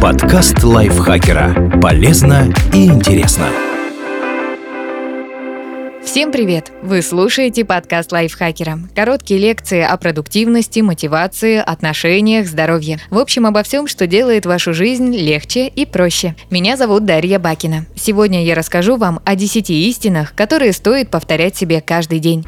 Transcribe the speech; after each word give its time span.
Подкаст 0.00 0.62
лайфхакера. 0.62 1.78
Полезно 1.82 2.50
и 2.72 2.86
интересно. 2.86 3.46
Всем 6.02 6.32
привет! 6.32 6.72
Вы 6.82 7.02
слушаете 7.02 7.66
подкаст 7.66 8.10
лайфхакера. 8.10 8.78
Короткие 8.94 9.38
лекции 9.38 9.82
о 9.82 9.96
продуктивности, 9.98 10.80
мотивации, 10.80 11.58
отношениях, 11.58 12.46
здоровье. 12.46 13.00
В 13.10 13.18
общем, 13.18 13.44
обо 13.44 13.62
всем, 13.62 13.86
что 13.86 14.06
делает 14.06 14.46
вашу 14.46 14.72
жизнь 14.72 15.14
легче 15.14 15.68
и 15.68 15.84
проще. 15.84 16.34
Меня 16.50 16.78
зовут 16.78 17.04
Дарья 17.04 17.38
Бакина. 17.38 17.84
Сегодня 17.94 18.42
я 18.44 18.54
расскажу 18.54 18.96
вам 18.96 19.20
о 19.24 19.36
10 19.36 19.68
истинах, 19.70 20.34
которые 20.34 20.72
стоит 20.72 21.10
повторять 21.10 21.56
себе 21.56 21.82
каждый 21.82 22.18
день. 22.18 22.44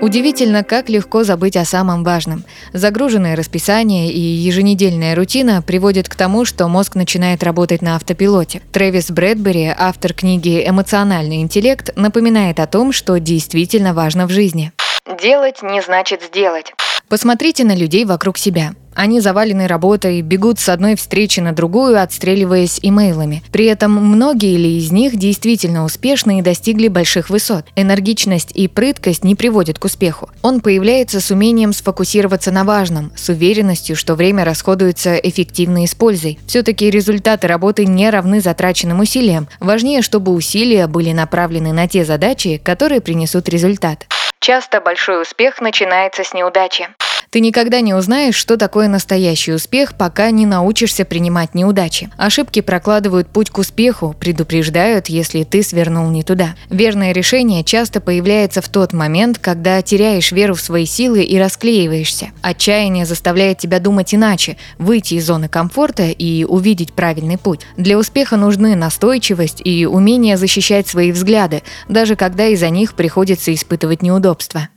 Удивительно, 0.00 0.62
как 0.62 0.88
легко 0.88 1.24
забыть 1.24 1.56
о 1.56 1.64
самом 1.64 2.04
важном. 2.04 2.44
Загруженное 2.72 3.34
расписание 3.34 4.12
и 4.12 4.20
еженедельная 4.20 5.14
рутина 5.14 5.62
приводят 5.62 6.08
к 6.08 6.14
тому, 6.14 6.44
что 6.44 6.68
мозг 6.68 6.94
начинает 6.94 7.42
работать 7.42 7.80
на 7.82 7.96
автопилоте. 7.96 8.60
Трэвис 8.72 9.10
Брэдбери, 9.10 9.72
автор 9.76 10.12
книги 10.12 10.62
«Эмоциональный 10.66 11.40
интеллект», 11.40 11.90
напоминает 11.96 12.60
о 12.60 12.66
том, 12.66 12.92
что 12.92 13.18
действительно 13.18 13.94
важно 13.94 14.26
в 14.26 14.30
жизни. 14.30 14.72
Делать 15.20 15.62
не 15.62 15.80
значит 15.80 16.22
сделать. 16.22 16.74
Посмотрите 17.08 17.64
на 17.64 17.74
людей 17.74 18.04
вокруг 18.04 18.36
себя. 18.36 18.74
Они 18.96 19.20
завалены 19.20 19.66
работой, 19.66 20.22
бегут 20.22 20.58
с 20.58 20.70
одной 20.70 20.96
встречи 20.96 21.38
на 21.40 21.52
другую, 21.52 22.00
отстреливаясь 22.00 22.80
имейлами. 22.80 23.42
При 23.52 23.66
этом 23.66 23.92
многие 23.92 24.56
ли 24.56 24.78
из 24.78 24.90
них 24.90 25.16
действительно 25.16 25.84
успешны 25.84 26.38
и 26.38 26.42
достигли 26.42 26.88
больших 26.88 27.28
высот. 27.28 27.66
Энергичность 27.76 28.52
и 28.54 28.68
прыткость 28.68 29.22
не 29.22 29.34
приводят 29.34 29.78
к 29.78 29.84
успеху. 29.84 30.30
Он 30.40 30.60
появляется 30.60 31.20
с 31.20 31.30
умением 31.30 31.74
сфокусироваться 31.74 32.50
на 32.50 32.64
важном, 32.64 33.12
с 33.14 33.28
уверенностью, 33.28 33.96
что 33.96 34.14
время 34.14 34.44
расходуется 34.44 35.16
эффективно 35.16 35.84
и 35.84 35.86
с 35.86 35.94
пользой. 35.94 36.38
Все-таки 36.46 36.90
результаты 36.90 37.48
работы 37.48 37.84
не 37.84 38.08
равны 38.08 38.40
затраченным 38.40 39.00
усилиям. 39.00 39.46
Важнее, 39.60 40.00
чтобы 40.00 40.32
усилия 40.32 40.86
были 40.86 41.12
направлены 41.12 41.74
на 41.74 41.86
те 41.86 42.06
задачи, 42.06 42.56
которые 42.64 43.02
принесут 43.02 43.50
результат. 43.50 44.06
Часто 44.40 44.80
большой 44.80 45.20
успех 45.20 45.60
начинается 45.60 46.24
с 46.24 46.32
неудачи. 46.32 46.88
Ты 47.36 47.40
никогда 47.40 47.82
не 47.82 47.92
узнаешь, 47.92 48.34
что 48.34 48.56
такое 48.56 48.88
настоящий 48.88 49.52
успех, 49.52 49.92
пока 49.92 50.30
не 50.30 50.46
научишься 50.46 51.04
принимать 51.04 51.54
неудачи. 51.54 52.08
Ошибки 52.16 52.62
прокладывают 52.62 53.28
путь 53.28 53.50
к 53.50 53.58
успеху, 53.58 54.16
предупреждают, 54.18 55.08
если 55.08 55.44
ты 55.44 55.62
свернул 55.62 56.08
не 56.08 56.22
туда. 56.22 56.54
Верное 56.70 57.12
решение 57.12 57.62
часто 57.62 58.00
появляется 58.00 58.62
в 58.62 58.70
тот 58.70 58.94
момент, 58.94 59.38
когда 59.38 59.82
теряешь 59.82 60.32
веру 60.32 60.54
в 60.54 60.62
свои 60.62 60.86
силы 60.86 61.24
и 61.24 61.38
расклеиваешься. 61.38 62.30
Отчаяние 62.40 63.04
заставляет 63.04 63.58
тебя 63.58 63.80
думать 63.80 64.14
иначе, 64.14 64.56
выйти 64.78 65.16
из 65.16 65.26
зоны 65.26 65.50
комфорта 65.50 66.04
и 66.04 66.44
увидеть 66.44 66.94
правильный 66.94 67.36
путь. 67.36 67.66
Для 67.76 67.98
успеха 67.98 68.38
нужны 68.38 68.76
настойчивость 68.76 69.60
и 69.62 69.84
умение 69.84 70.38
защищать 70.38 70.88
свои 70.88 71.12
взгляды, 71.12 71.62
даже 71.86 72.16
когда 72.16 72.46
из-за 72.46 72.70
них 72.70 72.94
приходится 72.94 73.52
испытывать 73.52 74.00
неудобства. 74.00 74.70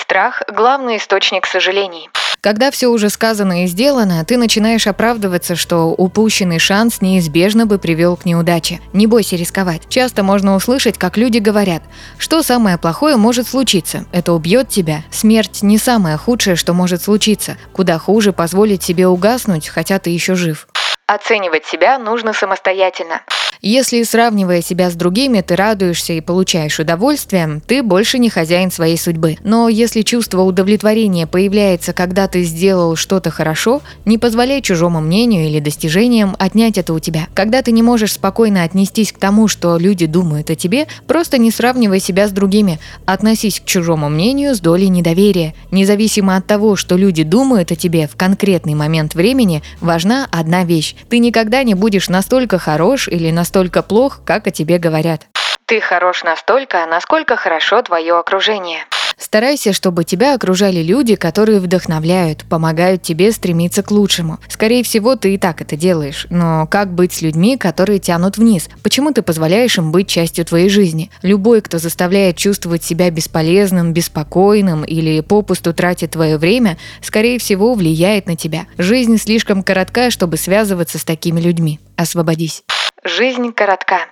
Страх– 0.00 0.42
главный 0.48 0.96
источник 0.96 1.46
сожалений. 1.46 2.10
Когда 2.40 2.70
все 2.70 2.88
уже 2.88 3.08
сказано 3.08 3.64
и 3.64 3.66
сделано, 3.66 4.22
ты 4.24 4.36
начинаешь 4.36 4.86
оправдываться, 4.86 5.56
что 5.56 5.86
упущенный 5.86 6.58
шанс 6.58 7.00
неизбежно 7.00 7.64
бы 7.64 7.78
привел 7.78 8.16
к 8.16 8.26
неудаче. 8.26 8.80
Не 8.92 9.06
бойся 9.06 9.36
рисковать. 9.36 9.88
Часто 9.88 10.22
можно 10.22 10.54
услышать, 10.54 10.98
как 10.98 11.16
люди 11.16 11.38
говорят, 11.38 11.82
что 12.18 12.42
самое 12.42 12.76
плохое 12.76 13.16
может 13.16 13.48
случиться. 13.48 14.04
Это 14.12 14.32
убьет 14.32 14.68
тебя. 14.68 15.04
Смерть 15.10 15.62
не 15.62 15.78
самое 15.78 16.18
худшее, 16.18 16.56
что 16.56 16.74
может 16.74 17.02
случиться. 17.02 17.56
Куда 17.72 17.98
хуже 17.98 18.34
позволить 18.34 18.82
себе 18.82 19.06
угаснуть, 19.06 19.68
хотя 19.68 19.98
ты 19.98 20.10
еще 20.10 20.34
жив. 20.34 20.66
Оценивать 21.06 21.64
себя 21.66 21.98
нужно 21.98 22.32
самостоятельно. 22.32 23.22
Если, 23.66 24.02
сравнивая 24.02 24.60
себя 24.60 24.90
с 24.90 24.94
другими, 24.94 25.40
ты 25.40 25.56
радуешься 25.56 26.12
и 26.12 26.20
получаешь 26.20 26.78
удовольствие, 26.78 27.62
ты 27.66 27.82
больше 27.82 28.18
не 28.18 28.28
хозяин 28.28 28.70
своей 28.70 28.98
судьбы. 28.98 29.38
Но 29.42 29.70
если 29.70 30.02
чувство 30.02 30.42
удовлетворения 30.42 31.26
появляется, 31.26 31.94
когда 31.94 32.28
ты 32.28 32.42
сделал 32.42 32.94
что-то 32.94 33.30
хорошо, 33.30 33.80
не 34.04 34.18
позволяй 34.18 34.60
чужому 34.60 35.00
мнению 35.00 35.46
или 35.46 35.60
достижениям 35.60 36.36
отнять 36.38 36.76
это 36.76 36.92
у 36.92 36.98
тебя. 36.98 37.26
Когда 37.32 37.62
ты 37.62 37.72
не 37.72 37.82
можешь 37.82 38.12
спокойно 38.12 38.64
отнестись 38.64 39.12
к 39.12 39.18
тому, 39.18 39.48
что 39.48 39.78
люди 39.78 40.04
думают 40.04 40.50
о 40.50 40.56
тебе, 40.56 40.86
просто 41.06 41.38
не 41.38 41.50
сравнивай 41.50 42.00
себя 42.00 42.28
с 42.28 42.32
другими. 42.32 42.78
Относись 43.06 43.60
к 43.60 43.64
чужому 43.64 44.10
мнению 44.10 44.54
с 44.54 44.60
долей 44.60 44.90
недоверия. 44.90 45.54
Независимо 45.70 46.36
от 46.36 46.46
того, 46.46 46.76
что 46.76 46.98
люди 46.98 47.22
думают 47.22 47.72
о 47.72 47.76
тебе 47.76 48.08
в 48.08 48.16
конкретный 48.16 48.74
момент 48.74 49.14
времени, 49.14 49.62
важна 49.80 50.28
одна 50.30 50.64
вещь. 50.64 50.96
Ты 51.08 51.18
никогда 51.18 51.62
не 51.62 51.72
будешь 51.72 52.10
настолько 52.10 52.58
хорош 52.58 53.08
или 53.08 53.30
настолько 53.30 53.53
настолько 53.54 53.82
плох, 53.82 54.20
как 54.24 54.48
о 54.48 54.50
тебе 54.50 54.78
говорят. 54.78 55.28
Ты 55.66 55.80
хорош 55.80 56.24
настолько, 56.24 56.84
насколько 56.86 57.36
хорошо 57.36 57.82
твое 57.82 58.18
окружение. 58.18 58.84
Старайся, 59.16 59.72
чтобы 59.72 60.02
тебя 60.02 60.34
окружали 60.34 60.82
люди, 60.82 61.14
которые 61.14 61.60
вдохновляют, 61.60 62.44
помогают 62.50 63.02
тебе 63.02 63.30
стремиться 63.30 63.84
к 63.84 63.92
лучшему. 63.92 64.40
Скорее 64.48 64.82
всего, 64.82 65.14
ты 65.14 65.34
и 65.34 65.38
так 65.38 65.60
это 65.60 65.76
делаешь. 65.76 66.26
Но 66.30 66.66
как 66.66 66.92
быть 66.92 67.12
с 67.12 67.22
людьми, 67.22 67.56
которые 67.56 68.00
тянут 68.00 68.38
вниз? 68.38 68.68
Почему 68.82 69.12
ты 69.12 69.22
позволяешь 69.22 69.78
им 69.78 69.92
быть 69.92 70.08
частью 70.08 70.44
твоей 70.44 70.68
жизни? 70.68 71.12
Любой, 71.22 71.60
кто 71.60 71.78
заставляет 71.78 72.36
чувствовать 72.36 72.82
себя 72.82 73.08
бесполезным, 73.10 73.92
беспокойным 73.92 74.82
или 74.82 75.20
попусту 75.20 75.72
тратит 75.72 76.10
твое 76.10 76.38
время, 76.38 76.76
скорее 77.00 77.38
всего, 77.38 77.74
влияет 77.74 78.26
на 78.26 78.34
тебя. 78.34 78.66
Жизнь 78.78 79.16
слишком 79.16 79.62
коротка, 79.62 80.10
чтобы 80.10 80.38
связываться 80.38 80.98
с 80.98 81.04
такими 81.04 81.40
людьми. 81.40 81.78
Освободись. 81.96 82.64
Жизнь 83.06 83.52
коротка. 83.52 84.06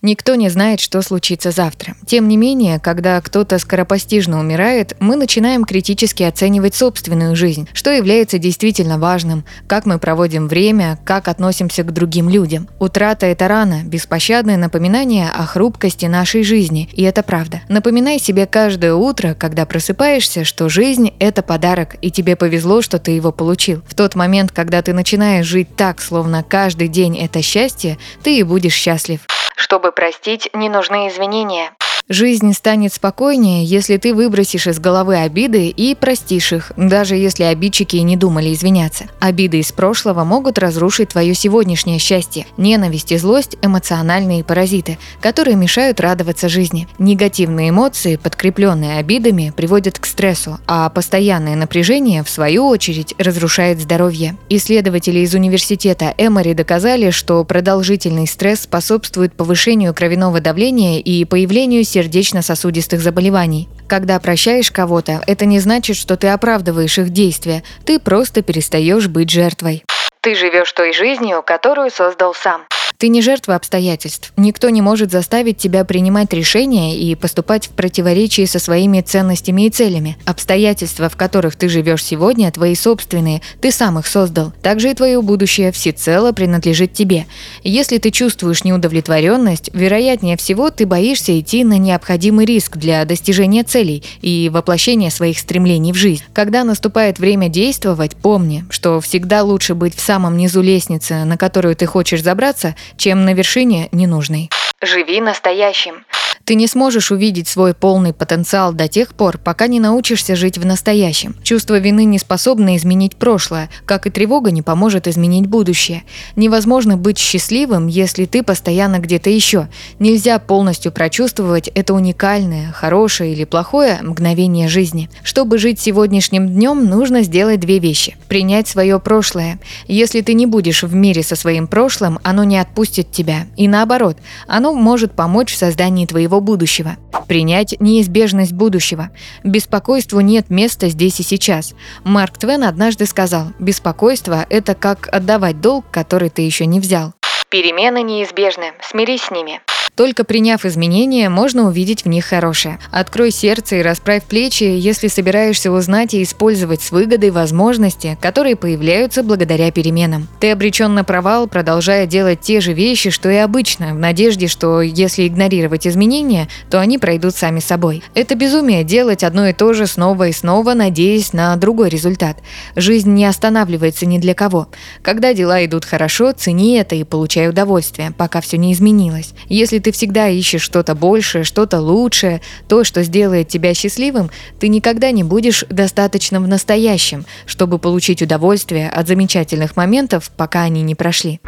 Никто 0.00 0.36
не 0.36 0.48
знает, 0.48 0.80
что 0.80 1.02
случится 1.02 1.50
завтра. 1.50 1.96
Тем 2.06 2.28
не 2.28 2.36
менее, 2.36 2.78
когда 2.78 3.20
кто-то 3.20 3.58
скоропостижно 3.58 4.38
умирает, 4.38 4.96
мы 5.00 5.16
начинаем 5.16 5.64
критически 5.64 6.22
оценивать 6.22 6.74
собственную 6.74 7.34
жизнь, 7.34 7.68
что 7.72 7.90
является 7.90 8.38
действительно 8.38 8.98
важным, 8.98 9.44
как 9.66 9.86
мы 9.86 9.98
проводим 9.98 10.46
время, 10.46 10.98
как 11.04 11.26
относимся 11.26 11.82
к 11.82 11.92
другим 11.92 12.28
людям. 12.28 12.68
Утрата– 12.78 13.26
это 13.28 13.48
рана, 13.48 13.82
беспощадное 13.84 14.56
напоминание 14.56 15.30
о 15.30 15.44
хрупкости 15.46 16.06
нашей 16.06 16.44
жизни, 16.44 16.88
и 16.92 17.02
это 17.02 17.24
правда. 17.24 17.62
Напоминай 17.68 18.20
себе 18.20 18.46
каждое 18.46 18.94
утро, 18.94 19.34
когда 19.34 19.66
просыпаешься, 19.66 20.44
что 20.44 20.68
жизнь– 20.68 21.12
это 21.18 21.42
подарок, 21.42 21.96
и 22.00 22.10
тебе 22.12 22.36
повезло, 22.36 22.82
что 22.82 22.98
ты 22.98 23.10
его 23.10 23.32
получил. 23.32 23.82
В 23.88 23.94
тот 23.94 24.14
момент, 24.14 24.52
когда 24.52 24.80
ты 24.80 24.92
начинаешь 24.92 25.46
жить 25.46 25.74
так, 25.76 26.00
словно 26.00 26.44
каждый 26.44 26.86
день– 26.86 27.18
это 27.18 27.42
счастье, 27.42 27.98
ты 28.22 28.38
и 28.38 28.42
будешь 28.44 28.74
счастлив. 28.74 29.20
Чтобы 29.58 29.90
простить, 29.90 30.48
не 30.52 30.68
нужны 30.68 31.08
извинения. 31.08 31.74
Жизнь 32.10 32.54
станет 32.54 32.94
спокойнее, 32.94 33.66
если 33.66 33.98
ты 33.98 34.14
выбросишь 34.14 34.66
из 34.66 34.78
головы 34.78 35.16
обиды 35.16 35.68
и 35.68 35.94
простишь 35.94 36.54
их, 36.54 36.72
даже 36.78 37.16
если 37.16 37.42
обидчики 37.42 37.96
и 37.96 38.02
не 38.02 38.16
думали 38.16 38.54
извиняться. 38.54 39.04
Обиды 39.20 39.58
из 39.58 39.72
прошлого 39.72 40.24
могут 40.24 40.58
разрушить 40.58 41.10
твое 41.10 41.34
сегодняшнее 41.34 41.98
счастье. 41.98 42.46
Ненависть 42.56 43.12
и 43.12 43.18
злость– 43.18 43.58
эмоциональные 43.62 44.42
паразиты, 44.42 44.96
которые 45.20 45.54
мешают 45.54 46.00
радоваться 46.00 46.48
жизни. 46.48 46.88
Негативные 46.98 47.68
эмоции, 47.68 48.16
подкрепленные 48.16 49.00
обидами, 49.00 49.52
приводят 49.54 49.98
к 49.98 50.06
стрессу, 50.06 50.60
а 50.66 50.88
постоянное 50.88 51.56
напряжение, 51.56 52.24
в 52.24 52.30
свою 52.30 52.68
очередь, 52.68 53.14
разрушает 53.18 53.80
здоровье. 53.80 54.34
Исследователи 54.48 55.18
из 55.18 55.34
университета 55.34 56.14
Эмори 56.16 56.54
доказали, 56.54 57.10
что 57.10 57.44
продолжительный 57.44 58.26
стресс 58.26 58.60
способствует 58.60 59.34
повышению 59.34 59.92
кровяного 59.92 60.40
давления 60.40 61.00
и 61.00 61.26
появлению 61.26 61.84
сердечно-сосудистых 61.98 63.00
заболеваний. 63.00 63.68
Когда 63.88 64.20
прощаешь 64.20 64.70
кого-то, 64.70 65.20
это 65.26 65.46
не 65.46 65.58
значит, 65.58 65.96
что 65.96 66.16
ты 66.16 66.28
оправдываешь 66.28 66.96
их 66.96 67.10
действия, 67.10 67.64
ты 67.84 67.98
просто 67.98 68.42
перестаешь 68.42 69.08
быть 69.08 69.30
жертвой. 69.30 69.82
Ты 70.20 70.36
живешь 70.36 70.72
той 70.72 70.92
жизнью, 70.92 71.42
которую 71.44 71.90
создал 71.90 72.34
сам. 72.34 72.66
Ты 73.00 73.10
не 73.10 73.22
жертва 73.22 73.54
обстоятельств. 73.54 74.32
Никто 74.36 74.70
не 74.70 74.82
может 74.82 75.12
заставить 75.12 75.56
тебя 75.56 75.84
принимать 75.84 76.32
решения 76.32 76.98
и 76.98 77.14
поступать 77.14 77.68
в 77.68 77.70
противоречии 77.70 78.44
со 78.44 78.58
своими 78.58 79.02
ценностями 79.02 79.66
и 79.66 79.70
целями. 79.70 80.16
Обстоятельства, 80.24 81.08
в 81.08 81.14
которых 81.14 81.54
ты 81.54 81.68
живешь 81.68 82.04
сегодня, 82.04 82.50
твои 82.50 82.74
собственные, 82.74 83.40
ты 83.60 83.70
сам 83.70 84.00
их 84.00 84.06
создал. 84.08 84.52
Также 84.62 84.90
и 84.90 84.94
твое 84.94 85.22
будущее 85.22 85.70
всецело 85.70 86.32
принадлежит 86.32 86.92
тебе. 86.92 87.26
Если 87.62 87.98
ты 87.98 88.10
чувствуешь 88.10 88.64
неудовлетворенность, 88.64 89.70
вероятнее 89.72 90.36
всего 90.36 90.70
ты 90.70 90.84
боишься 90.84 91.38
идти 91.38 91.62
на 91.62 91.78
необходимый 91.78 92.46
риск 92.46 92.78
для 92.78 93.04
достижения 93.04 93.62
целей 93.62 94.02
и 94.22 94.50
воплощения 94.52 95.10
своих 95.10 95.38
стремлений 95.38 95.92
в 95.92 95.96
жизнь. 95.96 96.24
Когда 96.32 96.64
наступает 96.64 97.20
время 97.20 97.48
действовать, 97.48 98.16
помни, 98.16 98.64
что 98.70 99.00
всегда 99.00 99.44
лучше 99.44 99.76
быть 99.76 99.94
в 99.94 100.00
самом 100.00 100.36
низу 100.36 100.62
лестницы, 100.62 101.22
на 101.22 101.36
которую 101.36 101.76
ты 101.76 101.86
хочешь 101.86 102.24
забраться, 102.24 102.74
чем 102.96 103.24
на 103.24 103.34
вершине 103.34 103.88
ненужной. 103.92 104.50
Живи 104.80 105.20
настоящим. 105.20 106.04
Ты 106.48 106.54
не 106.54 106.66
сможешь 106.66 107.10
увидеть 107.10 107.46
свой 107.46 107.74
полный 107.74 108.14
потенциал 108.14 108.72
до 108.72 108.88
тех 108.88 109.12
пор, 109.12 109.36
пока 109.36 109.66
не 109.66 109.80
научишься 109.80 110.34
жить 110.34 110.56
в 110.56 110.64
настоящем. 110.64 111.36
Чувство 111.42 111.78
вины 111.78 112.06
не 112.06 112.18
способно 112.18 112.74
изменить 112.78 113.16
прошлое, 113.16 113.68
как 113.84 114.06
и 114.06 114.10
тревога 114.10 114.50
не 114.50 114.62
поможет 114.62 115.06
изменить 115.08 115.44
будущее. 115.44 116.04
Невозможно 116.36 116.96
быть 116.96 117.18
счастливым, 117.18 117.86
если 117.86 118.24
ты 118.24 118.42
постоянно 118.42 118.98
где-то 118.98 119.28
еще. 119.28 119.68
Нельзя 119.98 120.38
полностью 120.38 120.90
прочувствовать 120.90 121.68
это 121.68 121.92
уникальное, 121.92 122.72
хорошее 122.72 123.34
или 123.34 123.44
плохое 123.44 123.98
мгновение 124.00 124.68
жизни. 124.68 125.10
Чтобы 125.22 125.58
жить 125.58 125.78
сегодняшним 125.78 126.48
днем, 126.48 126.86
нужно 126.86 127.24
сделать 127.24 127.60
две 127.60 127.78
вещи. 127.78 128.16
Принять 128.26 128.68
свое 128.68 128.98
прошлое. 128.98 129.60
Если 129.86 130.22
ты 130.22 130.32
не 130.32 130.46
будешь 130.46 130.82
в 130.82 130.94
мире 130.94 131.22
со 131.22 131.36
своим 131.36 131.66
прошлым, 131.66 132.18
оно 132.22 132.44
не 132.44 132.56
отпустит 132.56 133.12
тебя. 133.12 133.48
И 133.58 133.68
наоборот, 133.68 134.16
оно 134.46 134.72
может 134.72 135.12
помочь 135.12 135.52
в 135.52 135.58
создании 135.58 136.06
твоего 136.06 136.37
будущего. 136.40 136.96
Принять 137.26 137.74
неизбежность 137.80 138.52
будущего. 138.52 139.10
Беспокойству 139.44 140.20
нет 140.20 140.50
места 140.50 140.88
здесь 140.88 141.20
и 141.20 141.22
сейчас. 141.22 141.74
Марк 142.04 142.38
Твен 142.38 142.64
однажды 142.64 143.06
сказал, 143.06 143.52
беспокойство– 143.58 144.46
это 144.50 144.74
как 144.74 145.08
отдавать 145.12 145.60
долг, 145.60 145.84
который 145.90 146.30
ты 146.30 146.42
еще 146.42 146.66
не 146.66 146.80
взял. 146.80 147.12
Перемены 147.50 148.02
неизбежны, 148.02 148.72
смирись 148.82 149.22
с 149.22 149.30
ними. 149.30 149.60
Только 149.98 150.22
приняв 150.22 150.64
изменения, 150.64 151.28
можно 151.28 151.66
увидеть 151.66 152.04
в 152.04 152.08
них 152.08 152.24
хорошее. 152.24 152.78
Открой 152.92 153.32
сердце 153.32 153.80
и 153.80 153.82
расправь 153.82 154.22
плечи, 154.22 154.62
если 154.62 155.08
собираешься 155.08 155.72
узнать 155.72 156.14
и 156.14 156.22
использовать 156.22 156.82
с 156.82 156.92
выгодой 156.92 157.32
возможности, 157.32 158.16
которые 158.20 158.54
появляются 158.54 159.24
благодаря 159.24 159.72
переменам. 159.72 160.28
Ты 160.38 160.52
обречен 160.52 160.94
на 160.94 161.02
провал, 161.02 161.48
продолжая 161.48 162.06
делать 162.06 162.40
те 162.40 162.60
же 162.60 162.74
вещи, 162.74 163.10
что 163.10 163.28
и 163.28 163.34
обычно, 163.38 163.92
в 163.92 163.98
надежде, 163.98 164.46
что 164.46 164.82
если 164.82 165.26
игнорировать 165.26 165.84
изменения, 165.84 166.46
то 166.70 166.78
они 166.78 166.98
пройдут 166.98 167.34
сами 167.34 167.58
собой. 167.58 168.04
Это 168.14 168.36
безумие 168.36 168.84
делать 168.84 169.24
одно 169.24 169.48
и 169.48 169.52
то 169.52 169.72
же 169.72 169.88
снова 169.88 170.28
и 170.28 170.32
снова, 170.32 170.74
надеясь 170.74 171.32
на 171.32 171.56
другой 171.56 171.88
результат. 171.88 172.36
Жизнь 172.76 173.10
не 173.10 173.24
останавливается 173.24 174.06
ни 174.06 174.18
для 174.18 174.34
кого. 174.34 174.68
Когда 175.02 175.34
дела 175.34 175.64
идут 175.64 175.84
хорошо, 175.84 176.30
цени 176.30 176.76
это 176.76 176.94
и 176.94 177.02
получай 177.02 177.48
удовольствие, 177.48 178.12
пока 178.16 178.40
все 178.40 178.58
не 178.58 178.72
изменилось. 178.72 179.34
Если 179.48 179.80
ты 179.80 179.87
ты 179.88 179.92
всегда 179.92 180.28
ищешь 180.28 180.60
что-то 180.60 180.94
большее, 180.94 181.44
что-то 181.44 181.80
лучшее, 181.80 182.42
то, 182.68 182.84
что 182.84 183.02
сделает 183.02 183.48
тебя 183.48 183.72
счастливым, 183.72 184.28
ты 184.60 184.68
никогда 184.68 185.12
не 185.12 185.24
будешь 185.24 185.64
достаточно 185.70 186.42
в 186.42 186.46
настоящем, 186.46 187.24
чтобы 187.46 187.78
получить 187.78 188.20
удовольствие 188.20 188.90
от 188.90 189.08
замечательных 189.08 189.76
моментов, 189.76 190.30
пока 190.36 190.64
они 190.64 190.82
не 190.82 190.94
прошли. 190.94 191.40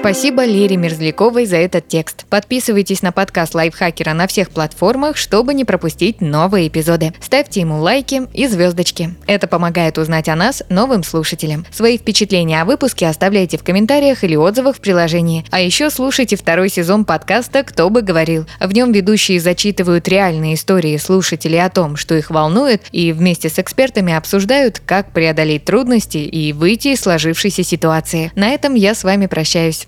Спасибо 0.00 0.44
Лере 0.44 0.76
Мерзляковой 0.76 1.44
за 1.44 1.56
этот 1.56 1.88
текст. 1.88 2.24
Подписывайтесь 2.30 3.02
на 3.02 3.10
подкаст 3.10 3.54
Лайфхакера 3.56 4.12
на 4.12 4.28
всех 4.28 4.50
платформах, 4.50 5.16
чтобы 5.16 5.54
не 5.54 5.64
пропустить 5.64 6.20
новые 6.20 6.68
эпизоды. 6.68 7.12
Ставьте 7.20 7.60
ему 7.60 7.80
лайки 7.80 8.22
и 8.32 8.46
звездочки. 8.46 9.16
Это 9.26 9.48
помогает 9.48 9.98
узнать 9.98 10.28
о 10.28 10.36
нас 10.36 10.62
новым 10.68 11.02
слушателям. 11.02 11.66
Свои 11.72 11.98
впечатления 11.98 12.62
о 12.62 12.64
выпуске 12.64 13.08
оставляйте 13.08 13.58
в 13.58 13.64
комментариях 13.64 14.22
или 14.22 14.36
отзывах 14.36 14.76
в 14.76 14.80
приложении. 14.80 15.44
А 15.50 15.60
еще 15.60 15.90
слушайте 15.90 16.36
второй 16.36 16.68
сезон 16.68 17.04
подкаста 17.04 17.64
«Кто 17.64 17.90
бы 17.90 18.00
говорил». 18.00 18.46
В 18.60 18.72
нем 18.72 18.92
ведущие 18.92 19.40
зачитывают 19.40 20.06
реальные 20.06 20.54
истории 20.54 20.96
слушателей 20.96 21.62
о 21.62 21.70
том, 21.70 21.96
что 21.96 22.14
их 22.14 22.30
волнует, 22.30 22.82
и 22.92 23.12
вместе 23.12 23.48
с 23.48 23.58
экспертами 23.58 24.14
обсуждают, 24.14 24.78
как 24.78 25.12
преодолеть 25.12 25.64
трудности 25.64 26.18
и 26.18 26.52
выйти 26.52 26.88
из 26.88 27.00
сложившейся 27.00 27.64
ситуации. 27.64 28.30
На 28.36 28.50
этом 28.50 28.74
я 28.74 28.94
с 28.94 29.02
вами 29.02 29.26
прощаюсь. 29.26 29.87